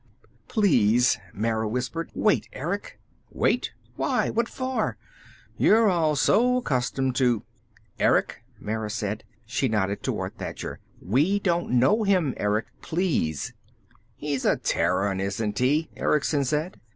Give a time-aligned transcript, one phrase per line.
[0.47, 2.09] "Please," Mara whispered.
[2.15, 3.71] "Wait, Erick." "Wait?
[3.95, 4.31] Why?
[4.31, 4.97] What for?
[5.59, 7.43] You're so accustomed to"
[8.07, 9.23] "Erick," Mara said.
[9.45, 10.79] She nodded toward Thacher.
[10.99, 12.65] "We don't know him, Erick.
[12.81, 13.53] Please!"
[14.15, 16.79] "He's a Terran, isn't he?" Erickson said.